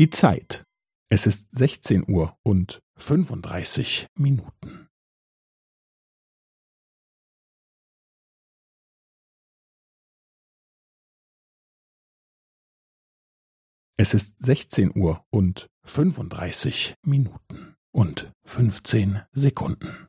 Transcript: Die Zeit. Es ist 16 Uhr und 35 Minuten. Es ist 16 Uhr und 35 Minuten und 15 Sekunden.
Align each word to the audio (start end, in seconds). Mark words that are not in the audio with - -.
Die 0.00 0.08
Zeit. 0.08 0.64
Es 1.10 1.26
ist 1.26 1.46
16 1.54 2.06
Uhr 2.10 2.34
und 2.42 2.80
35 2.96 4.06
Minuten. 4.18 4.88
Es 13.98 14.14
ist 14.14 14.36
16 14.42 14.90
Uhr 14.98 15.22
und 15.28 15.68
35 15.84 16.94
Minuten 17.04 17.76
und 17.94 18.32
15 18.46 19.20
Sekunden. 19.32 20.08